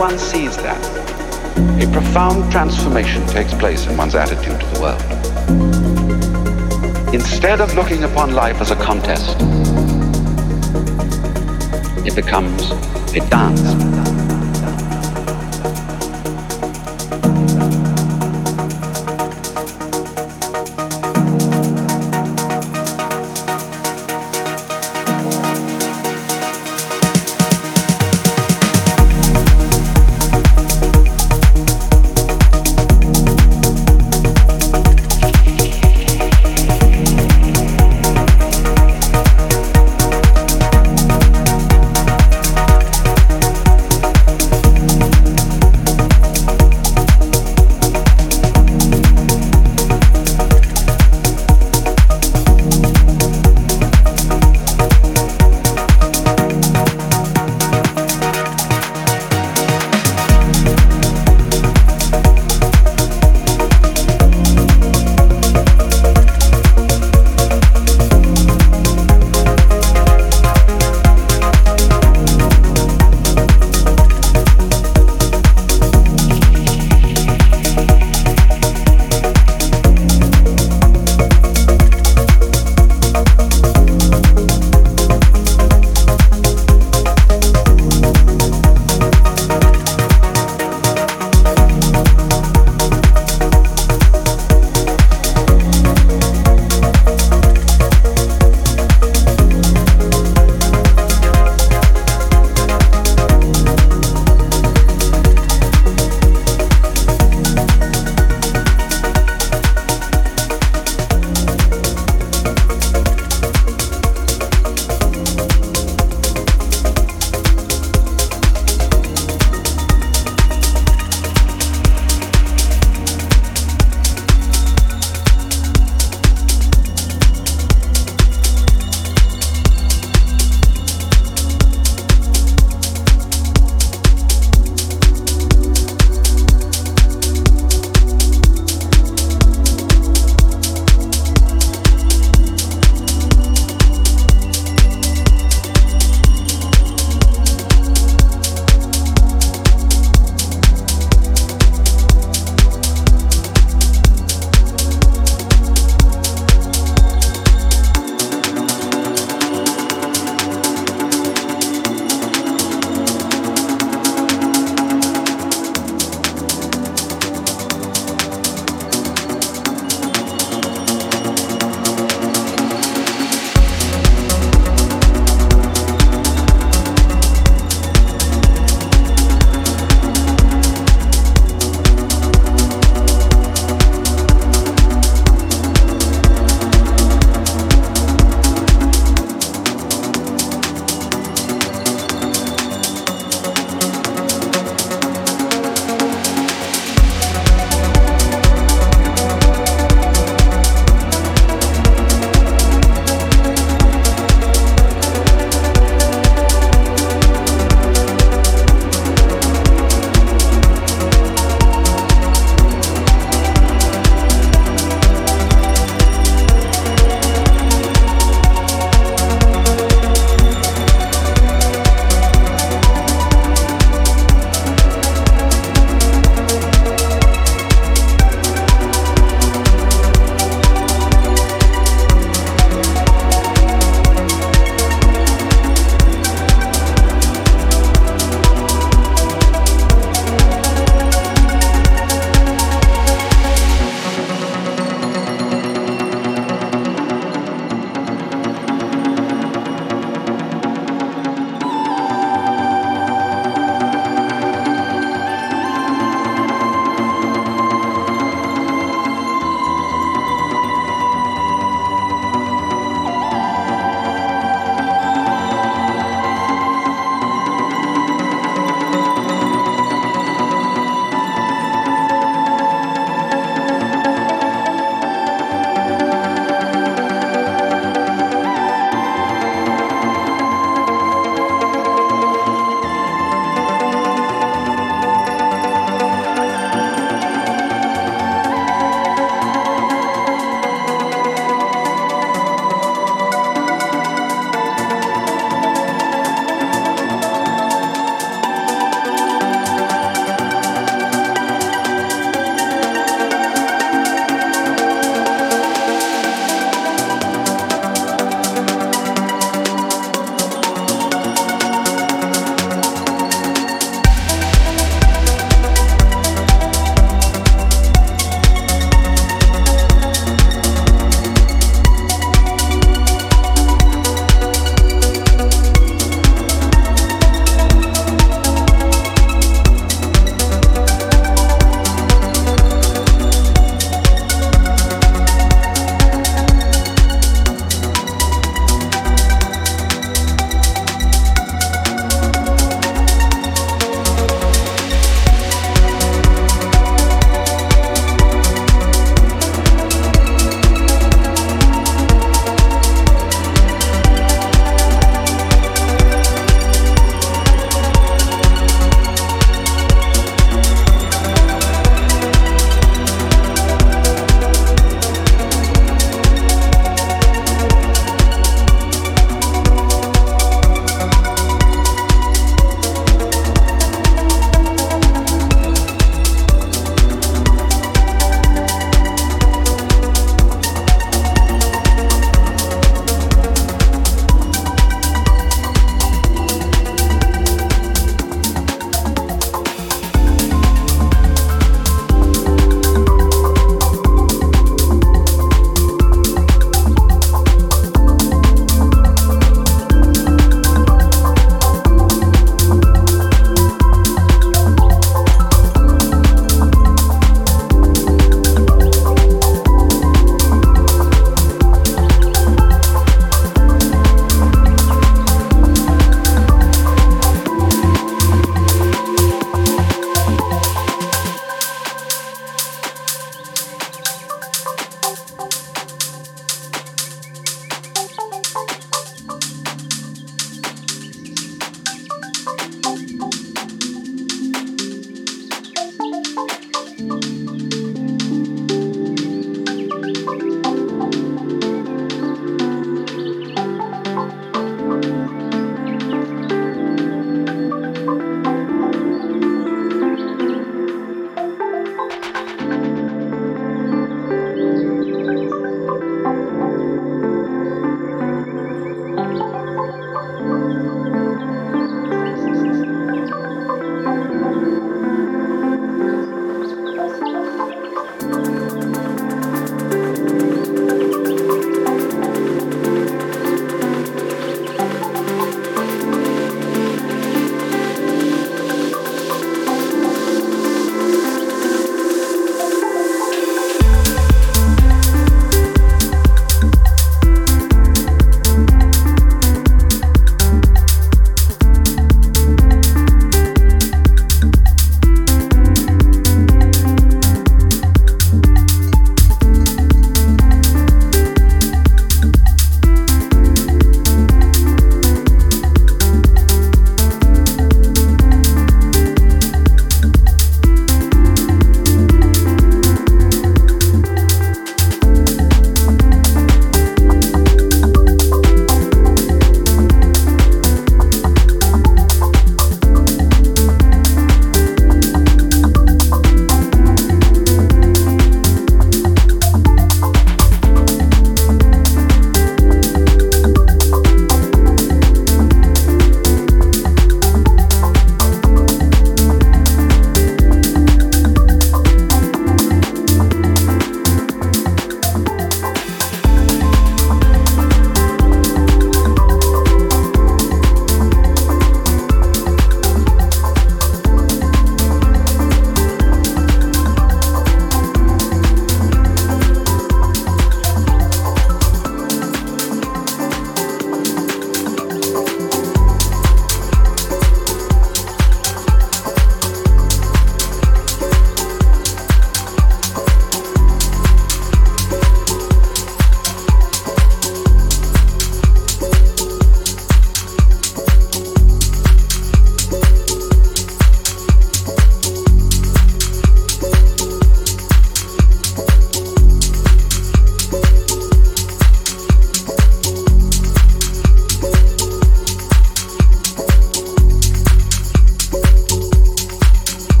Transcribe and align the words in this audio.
one 0.00 0.18
sees 0.18 0.56
that, 0.56 0.82
a 1.78 1.86
profound 1.92 2.50
transformation 2.50 3.26
takes 3.26 3.52
place 3.52 3.86
in 3.86 3.94
one's 3.98 4.14
attitude 4.14 4.58
to 4.58 4.66
the 4.68 4.80
world. 4.80 5.02
Instead 7.14 7.60
of 7.60 7.74
looking 7.74 8.04
upon 8.04 8.32
life 8.32 8.62
as 8.62 8.70
a 8.70 8.76
contest, 8.76 9.36
it 12.06 12.14
becomes 12.16 12.70
a 13.14 13.20
dance. 13.28 13.99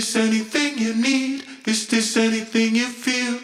This 0.00 0.16
anything 0.16 0.78
you 0.78 0.94
need? 0.94 1.44
Is 1.66 1.86
this 1.86 2.16
anything 2.16 2.74
you 2.74 2.88
feel? 2.88 3.38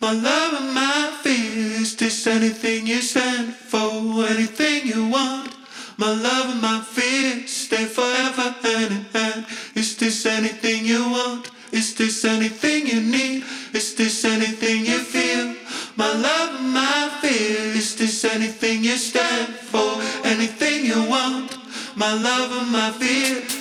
My 0.00 0.12
love 0.12 0.54
and 0.60 0.74
my 0.74 1.16
fear. 1.22 1.82
Is 1.82 1.94
this 1.94 2.26
anything 2.26 2.88
you 2.88 3.00
stand 3.00 3.54
for? 3.54 4.26
Anything 4.26 4.88
you 4.88 5.06
want? 5.06 5.54
My 5.98 6.10
love 6.10 6.46
and 6.50 6.60
my 6.60 6.80
fear 6.80 7.46
stay 7.46 7.84
forever 7.84 8.48
hand 8.60 8.90
in 8.90 9.04
hand. 9.14 9.46
Is 9.76 9.96
this 9.98 10.26
anything 10.26 10.84
you 10.84 11.08
want? 11.10 11.48
Is 11.70 11.94
this 11.94 12.24
anything 12.24 12.88
you 12.88 13.00
need? 13.00 13.44
Is 13.72 13.94
this 13.94 14.24
anything 14.24 14.86
you 14.86 14.98
feel? 14.98 15.54
My 15.94 16.10
love 16.10 16.50
and 16.58 16.72
my 16.74 17.08
fear. 17.22 17.78
Is 17.78 17.94
this 17.94 18.24
anything 18.24 18.82
you 18.82 18.96
stand 18.96 19.54
for? 19.70 20.02
Anything 20.26 20.86
you 20.86 21.08
want? 21.08 21.56
My 21.94 22.12
love 22.14 22.50
and 22.50 22.72
my 22.72 22.90
fear 22.98 23.59